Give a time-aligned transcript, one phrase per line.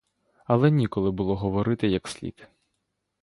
[0.45, 2.49] Але ніколи було говорити як слід.